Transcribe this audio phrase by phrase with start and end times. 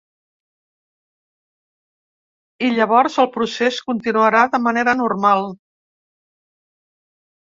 [2.67, 5.45] I llavors el procés continuarà de manera normal.